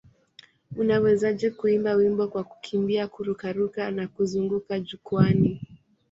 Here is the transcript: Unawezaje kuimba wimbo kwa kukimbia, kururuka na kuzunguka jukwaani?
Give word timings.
Unawezaje 0.77 1.49
kuimba 1.49 1.93
wimbo 1.93 2.27
kwa 2.27 2.43
kukimbia, 2.43 3.07
kururuka 3.07 3.91
na 3.91 4.07
kuzunguka 4.07 4.79
jukwaani? 4.79 5.61